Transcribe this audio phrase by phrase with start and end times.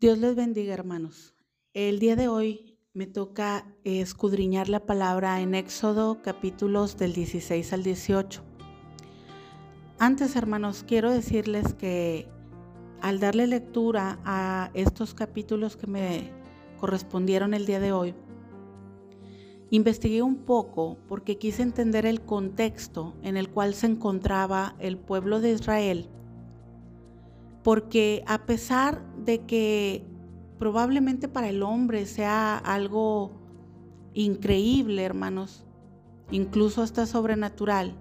[0.00, 1.34] Dios les bendiga, hermanos.
[1.74, 7.82] El día de hoy me toca escudriñar la palabra en Éxodo capítulos del 16 al
[7.82, 8.42] 18.
[9.98, 12.26] Antes, hermanos, quiero decirles que
[13.02, 16.30] al darle lectura a estos capítulos que me
[16.78, 18.14] correspondieron el día de hoy,
[19.68, 25.42] investigué un poco porque quise entender el contexto en el cual se encontraba el pueblo
[25.42, 26.08] de Israel
[27.62, 29.02] porque a pesar
[29.38, 30.04] que
[30.58, 33.32] probablemente para el hombre sea algo
[34.12, 35.64] increíble, hermanos,
[36.30, 37.96] incluso hasta sobrenatural,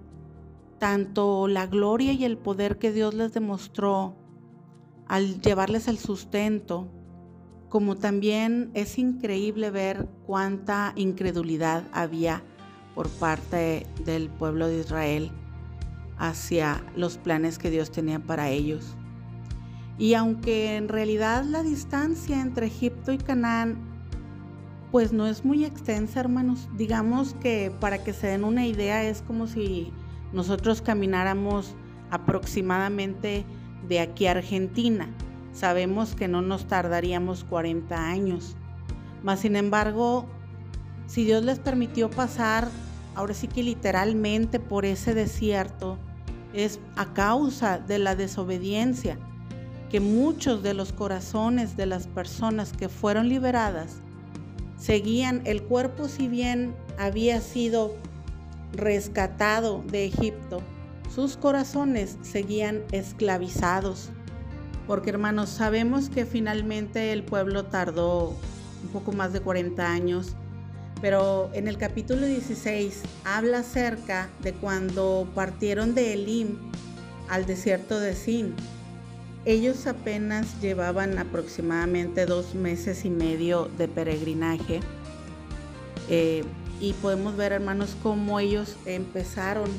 [0.78, 4.16] tanto la gloria y el poder que Dios les demostró
[5.08, 6.88] al llevarles el sustento,
[7.70, 12.44] como también es increíble ver cuánta incredulidad había
[12.96, 15.32] por parte del pueblo de Israel
[16.18, 18.98] hacia los planes que Dios tenía para ellos.
[20.00, 23.78] Y aunque en realidad la distancia entre Egipto y Canaán
[24.92, 29.22] pues no es muy extensa, hermanos, digamos que para que se den una idea es
[29.22, 29.94] como si
[30.34, 31.76] nosotros camináramos
[32.10, 33.46] aproximadamente
[33.88, 35.08] de aquí a Argentina.
[35.52, 38.56] Sabemos que no nos tardaríamos 40 años.
[39.22, 40.26] Mas sin embargo,
[41.06, 42.68] si Dios les permitió pasar,
[43.16, 46.00] ahora sí que literalmente por ese desierto,
[46.54, 49.20] es a causa de la desobediencia
[49.90, 53.98] que muchos de los corazones de las personas que fueron liberadas
[54.78, 57.96] seguían el cuerpo si bien había sido
[58.74, 60.62] rescatado de Egipto,
[61.14, 64.10] sus corazones seguían esclavizados.
[64.88, 68.36] Porque hermanos, sabemos que finalmente el pueblo tardó
[68.84, 70.36] un poco más de 40 años,
[71.02, 76.58] pero en el capítulo 16 habla acerca de cuando partieron de Elim
[77.28, 78.56] al desierto de Sin
[79.46, 84.82] ellos apenas llevaban aproximadamente dos meses y medio de peregrinaje
[86.10, 86.44] eh,
[86.82, 89.70] y podemos ver hermanos cómo ellos empezaron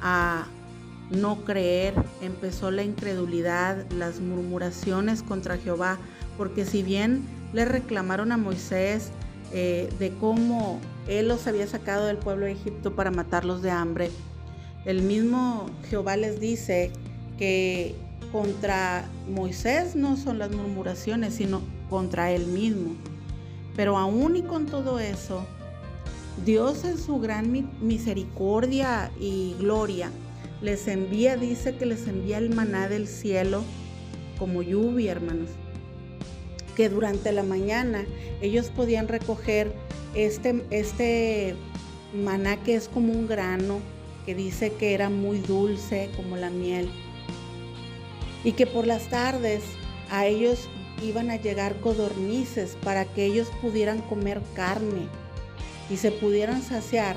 [0.00, 0.46] a
[1.10, 5.98] no creer, empezó la incredulidad, las murmuraciones contra Jehová,
[6.38, 7.22] porque si bien
[7.52, 9.10] le reclamaron a Moisés
[9.52, 14.10] eh, de cómo él los había sacado del pueblo de Egipto para matarlos de hambre,
[14.84, 16.90] el mismo Jehová les dice
[17.38, 17.94] que
[18.32, 21.60] contra Moisés no son las murmuraciones, sino
[21.90, 22.94] contra él mismo.
[23.76, 25.44] Pero aún y con todo eso,
[26.44, 30.10] Dios en su gran misericordia y gloria
[30.62, 33.62] les envía, dice que les envía el maná del cielo
[34.38, 35.50] como lluvia, hermanos.
[36.74, 38.06] Que durante la mañana
[38.40, 39.74] ellos podían recoger
[40.14, 41.54] este, este
[42.14, 43.80] maná que es como un grano,
[44.24, 46.88] que dice que era muy dulce como la miel
[48.44, 49.62] y que por las tardes
[50.10, 50.68] a ellos
[51.02, 55.08] iban a llegar codornices para que ellos pudieran comer carne
[55.90, 57.16] y se pudieran saciar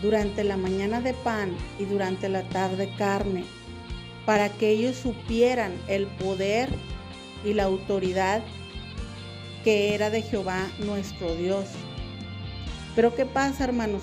[0.00, 3.44] durante la mañana de pan y durante la tarde carne,
[4.26, 6.68] para que ellos supieran el poder
[7.44, 8.42] y la autoridad
[9.64, 11.66] que era de Jehová nuestro Dios.
[12.94, 14.02] Pero ¿qué pasa, hermanos?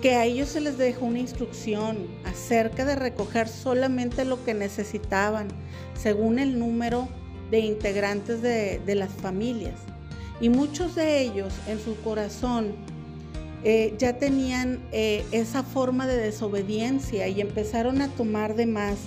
[0.00, 5.48] Que a ellos se les dejó una instrucción acerca de recoger solamente lo que necesitaban,
[5.94, 7.08] según el número
[7.50, 9.74] de integrantes de, las familias.
[10.40, 12.74] Y muchos de ellos en su corazón
[13.64, 18.98] eh, ya tenían eh, esa forma de desobediencia y empezaron a tomar de más.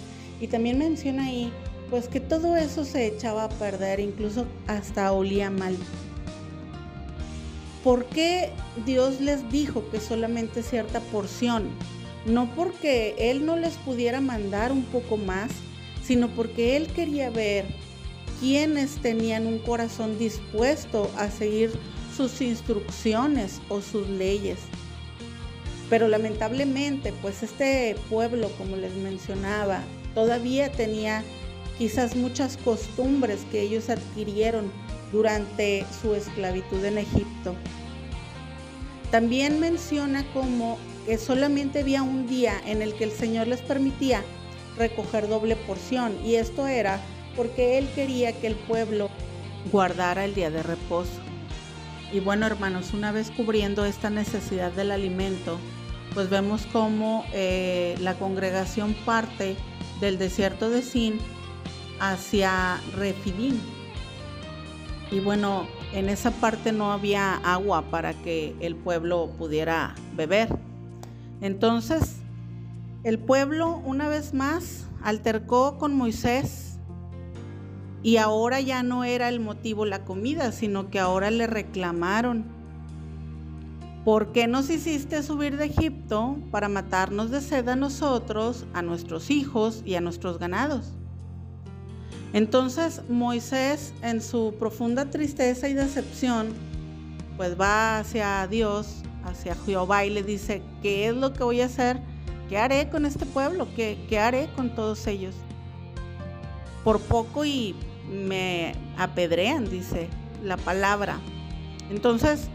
[0.42, 1.54] Y también menciona ahí,
[1.90, 5.78] pues que todo eso se echaba a perder, incluso hasta olía mal.
[7.84, 8.52] ¿Por qué
[8.86, 11.70] Dios les dijo que solamente cierta porción?
[12.26, 15.50] No porque Él no les pudiera mandar un poco más,
[16.04, 17.66] sino porque Él quería ver
[18.40, 21.72] quiénes tenían un corazón dispuesto a seguir
[22.16, 24.60] sus instrucciones o sus leyes.
[25.90, 29.82] Pero lamentablemente, pues este pueblo, como les mencionaba,
[30.14, 31.24] todavía tenía
[31.80, 34.72] quizás muchas costumbres que ellos adquirieron
[35.12, 37.56] durante su esclavitud en Egipto.
[39.12, 44.24] También menciona como que solamente había un día en el que el Señor les permitía
[44.78, 47.02] recoger doble porción y esto era
[47.36, 49.10] porque Él quería que el pueblo
[49.72, 51.20] guardara el día de reposo.
[52.14, 55.58] Y bueno hermanos, una vez cubriendo esta necesidad del alimento,
[56.14, 59.56] pues vemos cómo eh, la congregación parte
[60.02, 61.20] del desierto de Sin
[62.00, 63.58] hacia Refidim,
[65.12, 70.58] y bueno, en esa parte no había agua para que el pueblo pudiera beber.
[71.42, 72.22] Entonces,
[73.04, 76.68] el pueblo una vez más altercó con Moisés
[78.04, 82.46] Y ahora ya no era el motivo la comida, sino que ahora le reclamaron.
[84.06, 89.30] ¿Por qué nos hiciste subir de Egipto para matarnos de sed a nosotros, a nuestros
[89.30, 90.94] hijos y a nuestros ganados?
[92.34, 96.54] Entonces Moisés, en su profunda tristeza y decepción,
[97.36, 101.66] pues va hacia Dios, hacia Jehová y le dice, ¿qué es lo que voy a
[101.66, 102.00] hacer?
[102.50, 103.68] ¿Qué haré con este pueblo?
[103.76, 105.36] ¿Qué, qué haré con todos ellos?
[106.84, 107.76] Por poco y
[108.10, 110.08] me apedrean, dice
[110.44, 111.20] la palabra.
[111.90, 112.48] Entonces,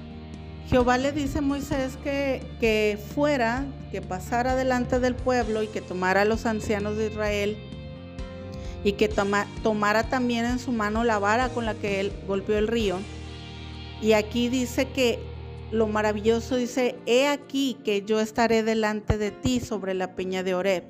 [0.69, 5.81] Jehová le dice a Moisés que, que fuera, que pasara delante del pueblo y que
[5.81, 7.56] tomara a los ancianos de Israel
[8.87, 9.11] y que
[9.65, 13.00] tomara también en su mano la vara con la que él golpeó el río.
[14.00, 15.19] Y aquí dice que
[15.73, 20.55] lo maravilloso dice, he aquí que yo estaré delante de ti sobre la peña de
[20.55, 20.85] Oreb,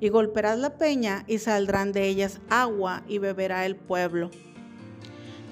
[0.00, 4.32] y golpearás la peña y saldrán de ellas agua y beberá el pueblo.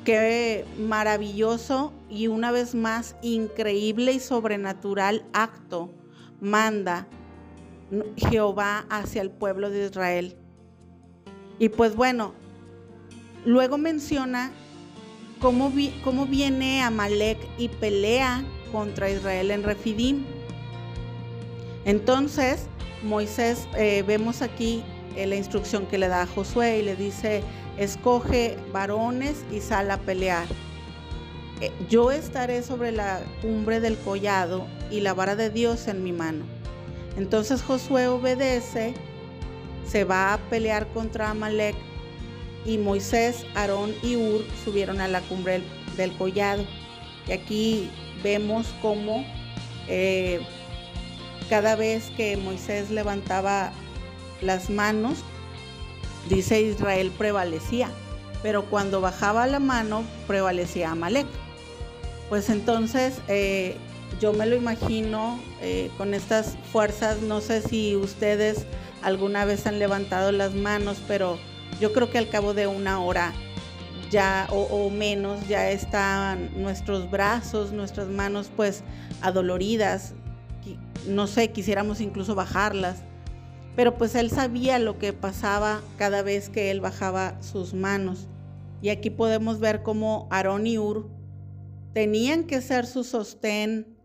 [0.04, 5.92] Qué maravilloso y una vez más increíble y sobrenatural acto
[6.40, 7.06] manda
[8.16, 10.36] Jehová hacia el pueblo de Israel.
[11.58, 12.32] Y pues bueno,
[13.44, 14.52] luego menciona
[15.40, 15.72] cómo,
[16.02, 20.24] cómo viene Amalek y pelea contra Israel en Refidim.
[21.84, 22.66] Entonces,
[23.02, 24.82] Moisés, eh, vemos aquí
[25.16, 27.42] eh, la instrucción que le da a Josué y le dice,
[27.78, 30.46] escoge varones y sal a pelear.
[31.60, 36.12] Eh, yo estaré sobre la cumbre del collado y la vara de Dios en mi
[36.12, 36.44] mano.
[37.16, 38.94] Entonces Josué obedece,
[39.86, 41.76] se va a pelear contra Amalek
[42.64, 45.62] y Moisés, Aarón y Ur subieron a la cumbre
[45.96, 46.64] del collado.
[47.28, 47.90] Y aquí
[48.22, 49.24] vemos cómo
[49.88, 50.40] eh,
[51.48, 53.72] cada vez que Moisés levantaba
[54.40, 55.18] las manos,
[56.28, 57.90] dice Israel prevalecía,
[58.42, 61.26] pero cuando bajaba la mano prevalecía Amalek.
[62.28, 63.76] Pues entonces eh,
[64.20, 68.64] yo me lo imagino eh, con estas fuerzas, no sé si ustedes
[69.04, 71.38] alguna vez han levantado las manos, pero
[71.78, 73.32] yo creo que al cabo de una hora
[74.10, 78.82] ya o, menos ya están nuestros brazos, nuestras manos pues
[79.20, 80.14] adoloridas,
[81.06, 83.02] no sé, quisiéramos incluso bajarlas,
[83.76, 88.28] pero pues él sabía lo que pasaba cada vez que él bajaba sus manos.
[88.80, 91.10] Y aquí podemos ver cómo Aarón y Ur
[91.92, 93.96] tenían que ser su sostén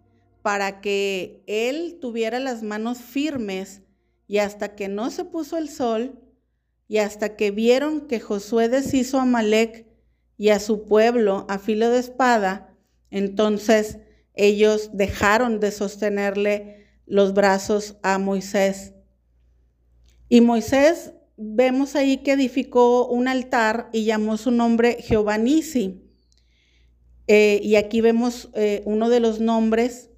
[0.41, 3.83] para que él tuviera las manos firmes
[4.29, 6.19] y hasta que no se puso el sol
[6.87, 9.87] y hasta que vieron que Josué deshizo a Malek
[10.37, 12.77] y a su pueblo a filo de espada,
[13.09, 13.97] entonces
[14.35, 18.93] ellos dejaron de sostenerle los brazos a Moisés.
[20.29, 26.03] Y Moisés vemos ahí que edificó un altar y llamó su nombre Jehová Nisi.
[27.25, 30.11] Eh, y aquí vemos eh, uno de los nombres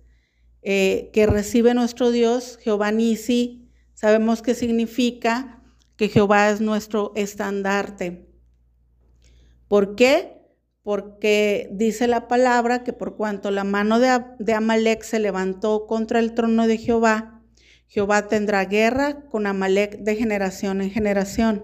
[0.64, 3.61] eh, que recibe nuestro Dios, Jehová Nisi.
[4.02, 5.62] Sabemos que significa
[5.96, 8.28] que Jehová es nuestro estandarte.
[9.68, 10.42] ¿Por qué?
[10.82, 16.34] Porque dice la palabra que por cuanto la mano de, Amalek se levantó contra el
[16.34, 17.44] trono de Jehová,
[17.86, 21.64] Jehová tendrá guerra con Amalek de generación en generación.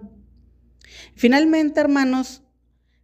[1.15, 2.43] Finalmente, hermanos,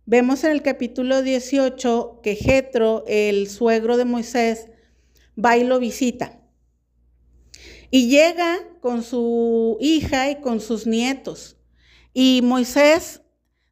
[0.05, 4.67] vemos en el capítulo 18 que Jetro, el suegro de Moisés,
[5.43, 6.42] va y lo visita.
[7.93, 11.57] Y llega con su hija y con sus nietos.
[12.13, 13.23] Y Moisés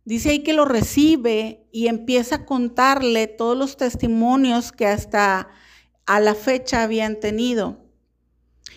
[0.04, 5.50] Dice ahí que lo recibe y empieza a contarle todos los testimonios que hasta
[6.08, 7.86] a la fecha habían tenido.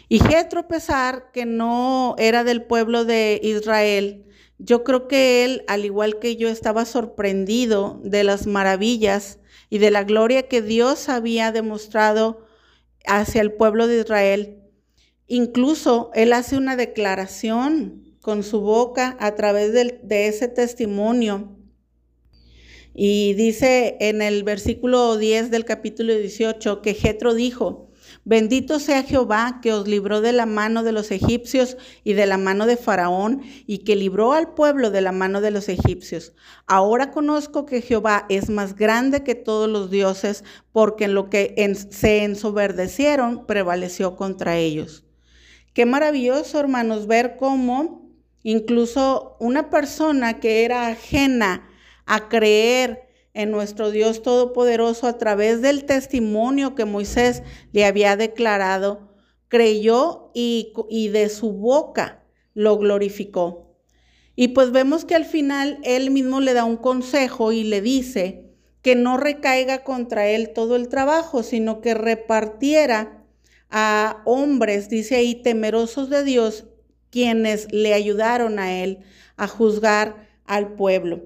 [0.08, 4.26] Y Jetro, pesar que no era del pueblo de Israel,
[4.58, 9.38] yo creo que él, al igual que yo, estaba sorprendido de las maravillas
[9.70, 12.46] y de la gloria que Dios había demostrado
[13.06, 14.63] hacia el pueblo de Israel.
[15.26, 21.56] Incluso él hace una declaración con su boca a través de, ese testimonio.
[22.94, 27.90] Y dice en el versículo 10 del capítulo 18 que Jetro dijo,
[28.26, 32.38] Bendito sea Jehová que os libró de la mano de los egipcios y de la
[32.38, 36.32] mano de Faraón y que libró al pueblo de la mano de los egipcios.
[36.66, 41.54] Ahora conozco que Jehová es más grande que todos los dioses porque en lo que
[41.90, 45.04] se ensoberdecieron prevaleció contra ellos.
[45.74, 48.04] Qué maravilloso, hermanos, ver cómo
[48.46, 51.66] Incluso una persona que era ajena
[52.04, 59.14] a creer en nuestro Dios Todopoderoso a través del testimonio que Moisés le había declarado,
[59.48, 60.72] creyó y,
[61.08, 63.78] de su boca lo glorificó.
[64.36, 68.52] Y pues vemos que al final él mismo le da un consejo y le dice
[68.82, 73.23] que no recaiga contra él todo el trabajo, sino que repartiera
[73.76, 76.64] a hombres, dice ahí, temerosos de Dios,
[77.10, 79.00] quienes le ayudaron a él
[79.36, 81.24] a juzgar al pueblo.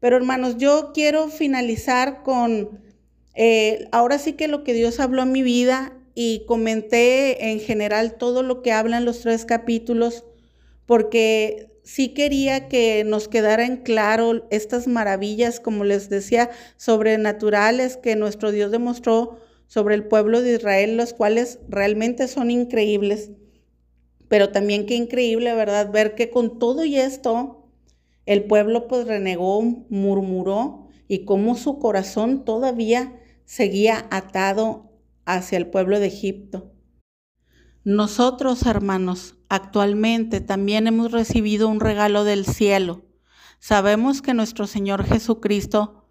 [0.00, 2.80] Pero hermanos, yo quiero finalizar con,
[3.34, 8.14] eh, ahora sí que lo que Dios habló en mi vida y comenté en general
[8.16, 10.24] todo lo que hablan los tres capítulos,
[10.86, 18.16] porque sí quería que nos quedara en claro estas maravillas, como les decía, sobrenaturales que
[18.16, 19.38] nuestro Dios demostró
[19.70, 23.30] sobre el pueblo de Israel, los cuales realmente son increíbles.
[24.26, 25.92] Pero también qué increíble, ¿verdad?
[25.92, 27.68] Ver que con todo y esto,
[28.26, 34.90] el pueblo pues renegó, murmuró y cómo su corazón todavía seguía atado
[35.24, 36.72] hacia el pueblo de Egipto.
[37.84, 43.04] Nosotros, hermanos, actualmente también hemos recibido un regalo del cielo.
[43.60, 46.08] Sabemos que nuestro Señor Jesucristo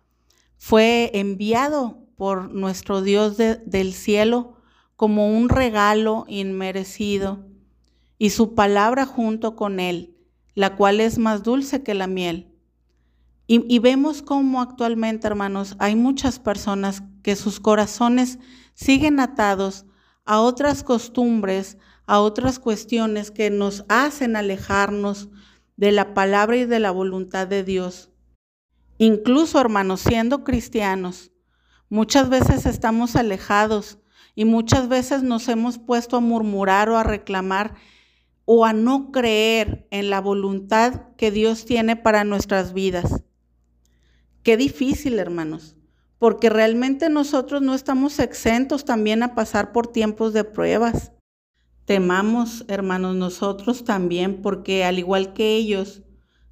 [0.56, 4.58] fue enviado por nuestro Dios del cielo
[4.98, 7.48] como un regalo inmerecido
[8.18, 10.18] y su palabra junto con él,
[10.54, 12.54] la cual es más dulce que la miel.
[13.48, 18.38] Y, y vemos cómo actualmente, hermanos, hay muchas personas que sus corazones
[18.74, 19.86] siguen atados
[20.26, 25.30] a otras costumbres, a otras cuestiones que nos hacen alejarnos
[25.78, 28.12] de la palabra y de la voluntad de Dios.
[28.98, 31.32] Incluso, hermanos, siendo cristianos,
[31.90, 34.00] muchas veces estamos alejados
[34.36, 37.76] y muchas veces nos hemos puesto a murmurar o a reclamar
[38.46, 43.24] o a no creer en la voluntad que Dios tiene para nuestras vidas.
[44.44, 45.76] Qué difícil, hermanos
[46.20, 51.14] porque realmente nosotros no estamos exentos también a pasar por tiempos de pruebas.
[51.86, 56.04] Temamos, hermanos, nosotros también, porque al igual que ellos,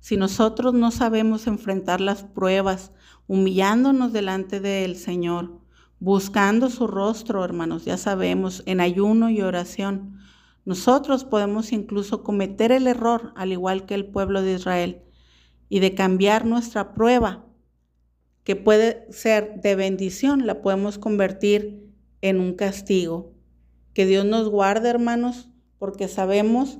[0.08, 2.94] si nosotros no sabemos enfrentar las pruebas,
[3.28, 5.60] humillándonos delante del Señor,
[6.00, 10.18] buscando su rostro, hermanos, ya sabemos, en ayuno y oración,
[10.64, 15.02] nosotros podemos incluso cometer el error, al igual que el pueblo de Israel,
[15.68, 17.46] y de cambiar nuestra prueba
[18.46, 21.86] que puede ser de bendición, la podemos convertir
[22.22, 23.34] en un castigo.
[23.94, 26.80] Que Dios nos guarde, hermanos, porque sabemos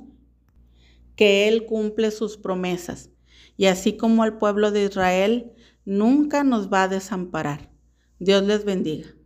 [1.14, 3.10] que Él cumple sus promesas.
[3.58, 5.52] Y así como al pueblo de Israel,
[5.84, 7.70] nunca nos va a desamparar.
[8.18, 9.17] Dios les bendiga.